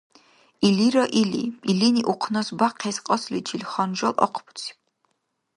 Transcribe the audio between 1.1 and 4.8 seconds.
или, илини ухънас бяхъес кьасличил ханжал ахъбуциб.